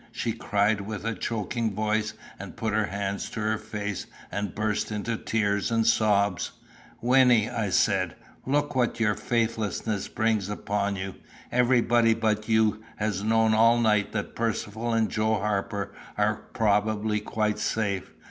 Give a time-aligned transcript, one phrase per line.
[0.11, 4.91] she cried with a choking voice, and put her hands to her face and burst
[4.91, 6.53] into tears and sobs.
[7.03, 11.13] "Wynnie," I said, "look what your faithlessness brings upon you.
[11.51, 17.59] Everybody but you has known all night that Percivale and Joe Harper are probably quite
[17.59, 18.11] safe.